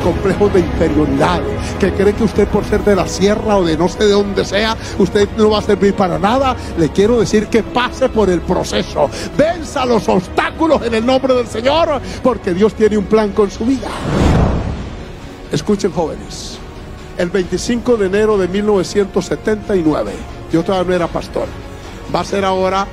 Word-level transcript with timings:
Complejos 0.00 0.52
de 0.52 0.60
inferioridad, 0.60 1.40
que 1.78 1.92
cree 1.92 2.12
que 2.14 2.24
usted 2.24 2.48
por 2.48 2.64
ser 2.64 2.82
de 2.84 2.96
la 2.96 3.06
sierra 3.06 3.56
o 3.56 3.64
de 3.64 3.76
no 3.76 3.88
sé 3.88 4.04
de 4.04 4.12
dónde 4.12 4.44
sea, 4.44 4.76
usted 4.98 5.28
no 5.36 5.50
va 5.50 5.58
a 5.58 5.62
servir 5.62 5.94
para 5.94 6.18
nada, 6.18 6.56
le 6.78 6.88
quiero 6.90 7.20
decir 7.20 7.46
que 7.46 7.62
pase 7.62 8.08
por 8.08 8.30
el 8.30 8.40
proceso, 8.40 9.08
venza 9.36 9.84
los 9.86 10.08
obstáculos 10.08 10.82
en 10.82 10.94
el 10.94 11.06
nombre 11.06 11.34
del 11.34 11.46
Señor, 11.46 12.00
porque 12.22 12.54
Dios 12.54 12.74
tiene 12.74 12.96
un 12.96 13.04
plan 13.04 13.32
con 13.32 13.50
su 13.50 13.64
vida. 13.64 13.88
Escuchen 15.52 15.92
jóvenes, 15.92 16.58
el 17.18 17.30
25 17.30 17.96
de 17.96 18.06
enero 18.06 18.38
de 18.38 18.48
1979, 18.48 20.12
yo 20.52 20.62
todavía 20.62 20.88
no 20.88 20.94
era 20.96 21.06
pastor, 21.08 21.46
va 22.14 22.20
a 22.20 22.24
ser 22.24 22.44
ahora 22.44 22.86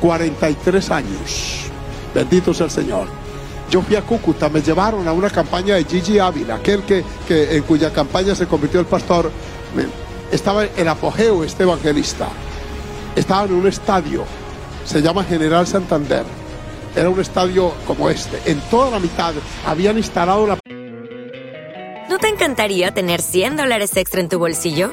43 0.00 0.90
años, 0.90 1.70
bendito 2.14 2.54
sea 2.54 2.66
el 2.66 2.72
Señor. 2.72 3.25
Yo 3.70 3.82
fui 3.82 3.96
a 3.96 4.02
Cúcuta, 4.02 4.48
me 4.48 4.62
llevaron 4.62 5.06
a 5.08 5.12
una 5.12 5.28
campaña 5.30 5.74
de 5.74 5.84
Gigi 5.84 6.18
Ávila, 6.18 6.56
aquel 6.56 6.82
que, 6.82 7.04
que 7.26 7.56
en 7.56 7.62
cuya 7.64 7.92
campaña 7.92 8.34
se 8.34 8.46
convirtió 8.46 8.80
el 8.80 8.86
pastor. 8.86 9.30
Estaba 10.30 10.64
en 10.64 10.88
apogeo 10.88 11.42
este 11.42 11.64
evangelista. 11.64 12.28
Estaba 13.16 13.44
en 13.44 13.54
un 13.54 13.66
estadio, 13.66 14.24
se 14.84 15.02
llama 15.02 15.24
General 15.24 15.66
Santander. 15.66 16.24
Era 16.94 17.10
un 17.10 17.20
estadio 17.20 17.74
como 17.86 18.08
este. 18.08 18.40
En 18.50 18.60
toda 18.70 18.90
la 18.90 18.98
mitad 18.98 19.34
habían 19.66 19.98
instalado 19.98 20.46
la... 20.46 20.58
¿No 22.08 22.18
te 22.18 22.28
encantaría 22.28 22.94
tener 22.94 23.20
100 23.20 23.56
dólares 23.56 23.96
extra 23.96 24.20
en 24.20 24.28
tu 24.28 24.38
bolsillo? 24.38 24.92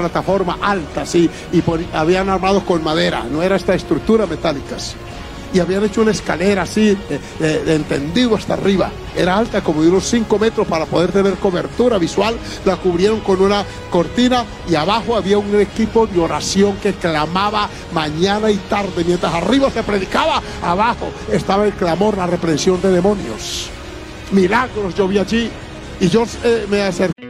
Plataforma 0.00 0.58
alta, 0.60 1.04
sí, 1.06 1.28
y 1.52 1.62
habían 1.92 2.28
armados 2.28 2.62
con 2.64 2.82
madera, 2.82 3.24
no 3.30 3.42
era 3.42 3.56
esta 3.56 3.74
estructura 3.74 4.26
metálicas. 4.26 4.96
y 5.52 5.58
habían 5.58 5.82
hecho 5.82 6.02
una 6.02 6.12
escalera 6.12 6.62
así, 6.62 6.90
eh, 6.90 7.20
eh, 7.40 7.62
de 7.66 7.74
entendido 7.74 8.36
hasta 8.36 8.54
arriba. 8.54 8.92
Era 9.16 9.36
alta 9.36 9.62
como 9.64 9.82
de 9.82 9.88
unos 9.88 10.04
5 10.08 10.38
metros 10.38 10.64
para 10.64 10.86
poder 10.86 11.10
tener 11.10 11.34
cobertura 11.34 11.98
visual. 11.98 12.36
La 12.64 12.76
cubrieron 12.76 13.18
con 13.18 13.42
una 13.42 13.64
cortina 13.90 14.44
y 14.68 14.76
abajo 14.76 15.16
había 15.16 15.38
un 15.38 15.60
equipo 15.60 16.06
de 16.06 16.20
oración 16.20 16.76
que 16.76 16.92
clamaba 16.92 17.68
mañana 17.92 18.48
y 18.48 18.58
tarde. 18.58 19.02
Mientras 19.04 19.34
arriba 19.34 19.72
se 19.72 19.82
predicaba, 19.82 20.40
abajo 20.62 21.10
estaba 21.32 21.66
el 21.66 21.72
clamor, 21.72 22.16
la 22.16 22.28
reprensión 22.28 22.80
de 22.80 22.92
demonios. 22.92 23.70
Milagros 24.30 24.94
yo 24.94 25.08
vi 25.08 25.18
allí 25.18 25.50
y 25.98 26.08
yo 26.08 26.24
eh, 26.44 26.66
me 26.70 26.82
acerqué. 26.82 27.29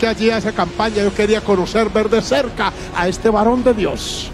Que 0.00 0.06
allí 0.06 0.30
a 0.30 0.38
esa 0.38 0.52
campaña 0.52 1.04
yo 1.04 1.14
quería 1.14 1.42
conocer, 1.42 1.90
ver 1.90 2.08
de 2.08 2.22
cerca 2.22 2.72
a 2.96 3.06
este 3.06 3.28
varón 3.28 3.62
de 3.62 3.74
Dios. 3.74 4.30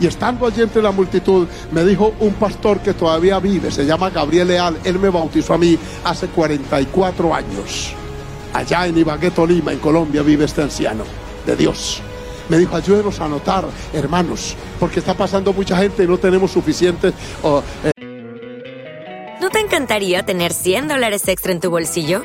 Y 0.00 0.06
estando 0.06 0.46
allí 0.46 0.62
entre 0.62 0.82
la 0.82 0.90
multitud, 0.90 1.46
me 1.70 1.84
dijo 1.84 2.14
un 2.18 2.32
pastor 2.34 2.80
que 2.80 2.94
todavía 2.94 3.38
vive, 3.38 3.70
se 3.70 3.84
llama 3.84 4.08
Gabriel 4.08 4.48
Leal, 4.48 4.78
él 4.82 4.98
me 4.98 5.10
bautizó 5.10 5.54
a 5.54 5.58
mí 5.58 5.78
hace 6.02 6.28
44 6.28 7.34
años. 7.34 7.94
Allá 8.54 8.86
en 8.86 8.98
Ibagué, 8.98 9.30
Tolima, 9.30 9.72
en 9.72 9.78
Colombia, 9.78 10.22
vive 10.22 10.46
este 10.46 10.62
anciano 10.62 11.04
de 11.46 11.56
Dios. 11.56 12.00
Me 12.48 12.58
dijo, 12.58 12.74
ayúdenos 12.74 13.20
a 13.20 13.26
anotar, 13.26 13.66
hermanos, 13.92 14.56
porque 14.80 14.98
está 14.98 15.14
pasando 15.14 15.52
mucha 15.52 15.76
gente 15.76 16.04
y 16.04 16.06
no 16.06 16.18
tenemos 16.18 16.50
suficientes... 16.50 17.12
oh, 17.42 17.62
eh, 17.84 17.92
¿No 19.40 19.50
te 19.50 19.60
encantaría 19.60 20.24
tener 20.24 20.52
100 20.52 20.88
dólares 20.88 21.28
extra 21.28 21.52
en 21.52 21.60
tu 21.60 21.70
bolsillo? 21.70 22.24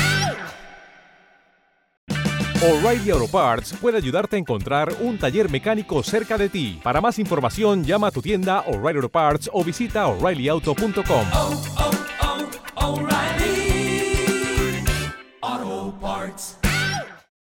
puede 3.79 3.97
ayudarte 3.97 4.35
a 4.35 4.39
encontrar 4.39 4.93
un 4.99 5.17
taller 5.17 5.49
mecánico 5.49 6.03
cerca 6.03 6.37
de 6.37 6.47
ti. 6.47 6.79
Para 6.83 7.01
más 7.01 7.17
información, 7.17 7.83
llama 7.83 8.07
a 8.07 8.11
tu 8.11 8.21
tienda 8.21 8.61
O'Reilly 8.67 8.97
Auto 8.97 9.09
Parts 9.09 9.49
o 9.51 9.63
visita 9.63 10.05
oreillyauto.com. 10.05 11.25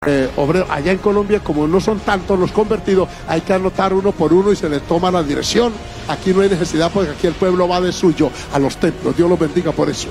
eh, 0.06 0.31
obrero. 0.37 0.67
Allá 0.70 0.93
en 0.93 0.99
Colombia, 0.99 1.40
como 1.40 1.67
no 1.67 1.81
son 1.81 2.00
tantos 2.00 2.38
los 2.38 2.52
convertidos, 2.52 3.06
hay 3.28 3.43
que 3.43 3.52
anotar 3.52 3.93
uno 3.93 4.12
por 4.12 4.32
uno 4.32 4.50
y 4.50 4.56
se 4.56 4.70
le 4.70 4.81
toma 4.81 5.10
la 5.10 5.22
dirección. 5.22 5.74
Aquí 6.08 6.32
no 6.32 6.41
hay 6.41 6.48
necesidad 6.48 6.91
porque 6.91 7.10
aquí 7.10 7.27
el 7.27 7.34
pueblo 7.34 7.69
va 7.69 7.82
de 7.82 7.93
suyo 7.93 8.31
a 8.55 8.58
los 8.58 8.79
templos. 8.79 9.15
Dios 9.15 9.29
los 9.29 9.39
bendiga 9.39 9.72
por 9.72 9.91
eso. 9.91 10.08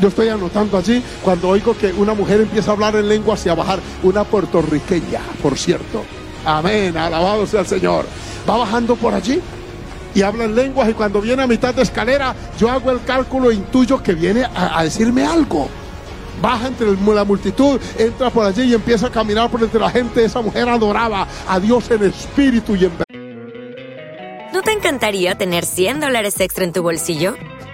Yo 0.00 0.08
estoy 0.08 0.28
anotando 0.28 0.76
allí 0.76 1.02
cuando 1.22 1.48
oigo 1.48 1.76
que 1.76 1.92
una 1.92 2.14
mujer 2.14 2.40
empieza 2.40 2.70
a 2.70 2.74
hablar 2.74 2.96
en 2.96 3.08
lenguas 3.08 3.44
y 3.46 3.48
a 3.48 3.54
bajar, 3.54 3.78
una 4.02 4.24
puertorriqueña, 4.24 5.20
por 5.42 5.56
cierto. 5.56 6.04
Amén, 6.44 6.96
alabado 6.96 7.46
sea 7.46 7.60
el 7.60 7.66
Señor. 7.66 8.06
Va 8.48 8.56
bajando 8.58 8.96
por 8.96 9.14
allí 9.14 9.40
y 10.14 10.22
habla 10.22 10.44
en 10.44 10.54
lenguas 10.54 10.88
y 10.88 10.94
cuando 10.94 11.20
viene 11.20 11.42
a 11.42 11.46
mitad 11.46 11.74
de 11.74 11.82
escalera, 11.82 12.34
yo 12.58 12.70
hago 12.70 12.90
el 12.90 13.02
cálculo 13.04 13.50
e 13.50 13.54
intuyo 13.54 14.02
que 14.02 14.14
viene 14.14 14.44
a, 14.44 14.78
a 14.78 14.84
decirme 14.84 15.24
algo. 15.24 15.68
Baja 16.42 16.66
entre 16.66 16.88
la 17.14 17.24
multitud, 17.24 17.80
entra 17.96 18.30
por 18.30 18.44
allí 18.44 18.62
y 18.62 18.74
empieza 18.74 19.06
a 19.06 19.10
caminar 19.10 19.48
por 19.50 19.62
entre 19.62 19.80
la 19.80 19.90
gente. 19.90 20.24
Esa 20.24 20.42
mujer 20.42 20.68
adoraba 20.68 21.26
a 21.48 21.60
Dios 21.60 21.90
en 21.90 22.04
espíritu 22.04 22.76
y 22.76 22.84
en 22.84 22.90
verdad. 22.98 23.04
¿No 24.52 24.62
te 24.62 24.72
encantaría 24.72 25.36
tener 25.36 25.64
100 25.64 26.00
dólares 26.00 26.38
extra 26.40 26.64
en 26.64 26.72
tu 26.72 26.82
bolsillo? 26.82 27.34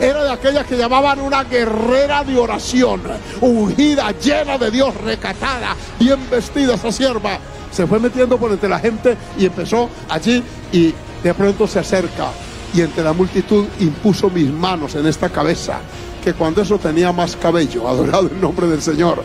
Era 0.00 0.24
de 0.24 0.30
aquellas 0.30 0.66
que 0.66 0.76
llamaban 0.76 1.20
una 1.20 1.44
guerrera 1.44 2.22
de 2.22 2.36
oración, 2.36 3.02
ungida, 3.40 4.12
llena 4.12 4.58
de 4.58 4.70
Dios, 4.70 4.94
recatada, 4.94 5.74
bien 5.98 6.18
vestida 6.30 6.74
esa 6.74 6.92
sierva. 6.92 7.38
Se 7.70 7.86
fue 7.86 7.98
metiendo 7.98 8.36
por 8.38 8.50
entre 8.50 8.68
la 8.68 8.78
gente 8.78 9.16
y 9.38 9.46
empezó 9.46 9.88
allí 10.08 10.42
y 10.72 10.94
de 11.22 11.34
pronto 11.34 11.66
se 11.66 11.78
acerca 11.78 12.30
y 12.74 12.82
entre 12.82 13.02
la 13.02 13.12
multitud 13.12 13.64
impuso 13.80 14.28
mis 14.28 14.52
manos 14.52 14.94
en 14.96 15.06
esta 15.06 15.30
cabeza, 15.30 15.78
que 16.22 16.34
cuando 16.34 16.60
eso 16.60 16.78
tenía 16.78 17.12
más 17.12 17.36
cabello, 17.36 17.88
adorado 17.88 18.28
el 18.28 18.40
nombre 18.40 18.66
del 18.66 18.82
Señor. 18.82 19.22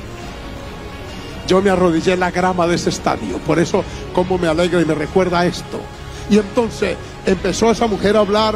Yo 1.47 1.61
me 1.61 1.69
arrodillé 1.69 2.13
en 2.13 2.21
la 2.21 2.31
grama 2.31 2.65
de 2.65 2.75
ese 2.75 2.89
estadio, 2.89 3.37
por 3.39 3.59
eso 3.59 3.83
como 4.13 4.37
me 4.37 4.47
alegra 4.47 4.81
y 4.81 4.85
me 4.85 4.95
recuerda 4.95 5.45
esto. 5.45 5.81
Y 6.29 6.37
entonces 6.37 6.95
empezó 7.25 7.71
esa 7.71 7.87
mujer 7.87 8.15
a 8.15 8.21
hablar. 8.21 8.55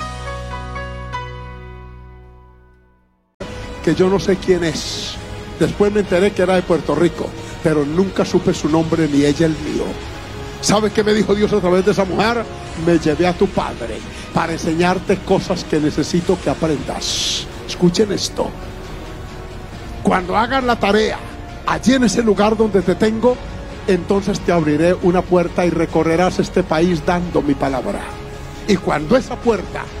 Que 3.83 3.95
yo 3.95 4.09
no 4.09 4.19
sé 4.19 4.37
quién 4.37 4.63
es. 4.63 5.15
Después 5.59 5.91
me 5.91 6.01
enteré 6.01 6.31
que 6.31 6.41
era 6.41 6.55
de 6.55 6.61
Puerto 6.61 6.95
Rico, 6.95 7.29
pero 7.63 7.85
nunca 7.85 8.25
supe 8.25 8.53
su 8.53 8.69
nombre 8.69 9.07
ni 9.07 9.23
ella 9.23 9.45
el 9.45 9.57
mío. 9.59 9.85
¿Sabes 10.61 10.93
qué 10.93 11.03
me 11.03 11.13
dijo 11.13 11.33
Dios 11.33 11.51
a 11.53 11.59
través 11.59 11.85
de 11.85 11.91
esa 11.91 12.05
mujer? 12.05 12.43
Me 12.85 12.99
llevé 12.99 13.27
a 13.27 13.33
tu 13.33 13.47
padre 13.47 13.97
para 14.33 14.53
enseñarte 14.53 15.17
cosas 15.17 15.63
que 15.63 15.79
necesito 15.79 16.37
que 16.41 16.49
aprendas. 16.49 17.45
Escuchen 17.67 18.11
esto. 18.11 18.49
Cuando 20.03 20.35
hagas 20.35 20.63
la 20.63 20.79
tarea 20.79 21.19
allí 21.65 21.93
en 21.93 22.03
ese 22.03 22.23
lugar 22.23 22.57
donde 22.57 22.81
te 22.81 22.95
tengo, 22.95 23.35
entonces 23.87 24.39
te 24.39 24.51
abriré 24.51 24.93
una 25.01 25.21
puerta 25.21 25.65
y 25.65 25.69
recorrerás 25.69 26.39
este 26.39 26.63
país 26.63 27.03
dando 27.05 27.41
mi 27.41 27.55
palabra. 27.55 28.01
Y 28.67 28.77
cuando 28.77 29.17
esa 29.17 29.35
puerta 29.35 29.83
¿No 29.83 29.97
te 29.97 30.00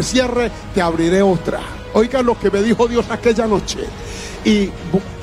Cierre, 0.00 0.50
te 0.74 0.80
abriré 0.80 1.20
otra. 1.20 1.60
Oigan 1.92 2.24
lo 2.24 2.38
que 2.38 2.50
me 2.50 2.62
dijo 2.62 2.88
Dios 2.88 3.04
aquella 3.10 3.46
noche. 3.46 3.80
Y 4.42 4.70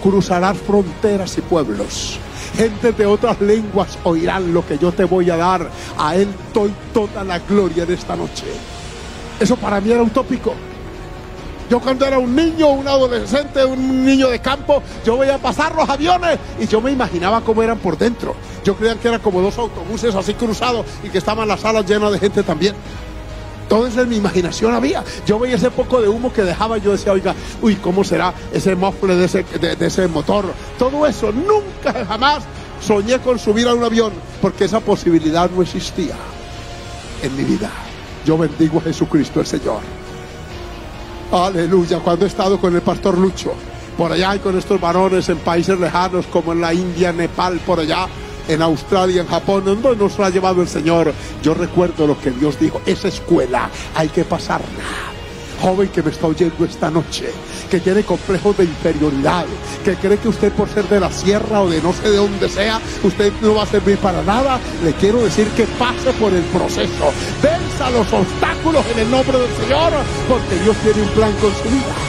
cruzarás 0.01 0.57
fronteras 0.59 1.37
y 1.39 1.41
pueblos. 1.41 2.19
Gentes 2.55 2.95
de 2.95 3.05
otras 3.07 3.41
lenguas 3.41 3.97
oirán 4.03 4.53
lo 4.53 4.65
que 4.65 4.77
yo 4.77 4.91
te 4.91 5.05
voy 5.05 5.29
a 5.31 5.37
dar. 5.37 5.67
A 5.97 6.15
Él 6.15 6.27
doy 6.53 6.71
toda 6.93 7.23
la 7.23 7.39
gloria 7.39 7.83
de 7.85 7.95
esta 7.95 8.15
noche. 8.15 8.45
Eso 9.39 9.55
para 9.55 9.81
mí 9.81 9.91
era 9.91 10.03
utópico. 10.03 10.53
Yo 11.67 11.79
cuando 11.79 12.05
era 12.05 12.19
un 12.19 12.35
niño, 12.35 12.67
un 12.67 12.87
adolescente, 12.87 13.65
un 13.65 14.05
niño 14.05 14.29
de 14.29 14.39
campo, 14.39 14.83
yo 15.05 15.17
veía 15.17 15.37
pasar 15.39 15.75
los 15.75 15.87
aviones 15.87 16.39
y 16.59 16.67
yo 16.67 16.79
me 16.81 16.91
imaginaba 16.91 17.41
cómo 17.41 17.63
eran 17.63 17.79
por 17.79 17.97
dentro. 17.97 18.35
Yo 18.63 18.75
creía 18.75 18.95
que 18.95 19.07
eran 19.07 19.21
como 19.21 19.41
dos 19.41 19.57
autobuses 19.57 20.13
así 20.15 20.33
cruzados 20.33 20.85
y 21.03 21.09
que 21.09 21.19
estaban 21.19 21.47
las 21.47 21.61
salas 21.61 21.85
llenas 21.87 22.11
de 22.11 22.19
gente 22.19 22.43
también. 22.43 22.75
Todo 23.69 23.87
eso 23.87 24.01
en 24.01 24.09
mi 24.09 24.17
imaginación 24.17 24.73
había. 24.73 25.03
Yo 25.25 25.39
veía 25.39 25.55
ese 25.55 25.69
poco 25.69 26.01
de 26.01 26.09
humo 26.09 26.33
que 26.33 26.41
dejaba, 26.41 26.79
yo 26.79 26.91
decía, 26.91 27.13
oiga, 27.13 27.35
uy, 27.61 27.75
¿cómo 27.75 28.03
será 28.03 28.33
ese 28.51 28.75
mofle 28.75 29.15
de 29.15 29.25
ese, 29.25 29.43
de, 29.43 29.75
de 29.75 29.85
ese 29.85 30.07
motor? 30.07 30.51
Todo 30.77 31.05
eso, 31.05 31.31
nunca 31.31 32.05
jamás 32.05 32.43
soñé 32.81 33.19
con 33.19 33.37
subir 33.37 33.67
a 33.67 33.73
un 33.73 33.83
avión, 33.83 34.11
porque 34.41 34.65
esa 34.65 34.79
posibilidad 34.79 35.49
no 35.51 35.61
existía 35.61 36.15
en 37.21 37.35
mi 37.37 37.43
vida. 37.43 37.69
Yo 38.25 38.37
bendigo 38.37 38.79
a 38.79 38.81
Jesucristo 38.81 39.39
el 39.39 39.45
Señor. 39.45 39.79
Aleluya, 41.31 41.99
cuando 41.99 42.25
he 42.25 42.27
estado 42.27 42.59
con 42.59 42.73
el 42.73 42.81
pastor 42.81 43.17
Lucho, 43.17 43.53
por 43.97 44.11
allá 44.11 44.35
y 44.35 44.39
con 44.39 44.57
estos 44.57 44.81
varones 44.81 45.29
en 45.29 45.37
países 45.37 45.79
lejanos 45.79 46.25
como 46.27 46.53
en 46.53 46.61
la 46.61 46.73
India, 46.73 47.13
Nepal, 47.13 47.59
por 47.59 47.79
allá, 47.79 48.07
en 48.49 48.61
Australia, 48.61 49.21
en 49.21 49.27
Japón, 49.27 49.63
donde 49.63 49.95
nos 49.95 50.19
ha 50.19 50.29
llevado 50.29 50.61
el 50.61 50.67
Señor. 50.67 51.13
Yo 51.41 51.53
recuerdo 51.53 52.05
lo 52.07 52.19
que 52.19 52.31
Dios 52.31 52.59
dijo, 52.59 52.81
esa 52.85 53.07
escuela 53.07 53.69
hay 53.95 54.09
que 54.09 54.25
pasarla. 54.25 54.67
Joven 55.61 55.89
que 55.89 56.01
me 56.01 56.09
está 56.09 56.25
oyendo 56.27 56.63
esta 56.63 56.89
noche, 56.89 57.29
que 57.69 57.81
tiene 57.81 58.03
complejos 58.03 58.57
de 58.57 58.63
inferioridad, 58.63 59.45
que 59.83 59.95
cree 59.95 60.17
que 60.17 60.29
usted 60.29 60.53
por 60.53 60.69
ser 60.69 60.87
de 60.87 61.01
la 61.01 61.11
sierra 61.11 61.61
o 61.61 61.69
de 61.69 61.81
no 61.81 61.91
sé 61.91 62.09
de 62.09 62.15
dónde 62.15 62.47
sea, 62.47 62.79
usted 63.03 63.33
no 63.41 63.55
va 63.55 63.63
a 63.63 63.65
servir 63.65 63.97
para 63.97 64.23
nada, 64.23 64.57
le 64.85 64.93
quiero 64.93 65.21
decir 65.21 65.47
que 65.49 65.65
pase 65.77 66.13
por 66.13 66.33
el 66.33 66.43
proceso, 66.43 67.11
venza 67.43 67.89
los 67.89 68.11
obstáculos 68.11 68.85
en 68.93 68.99
el 68.99 69.11
nombre 69.11 69.37
del 69.37 69.53
Señor, 69.57 69.91
porque 70.29 70.63
Dios 70.63 70.77
tiene 70.77 71.01
un 71.01 71.09
plan 71.09 71.33
con 71.41 71.51
su 71.53 71.63
vida. 71.63 72.08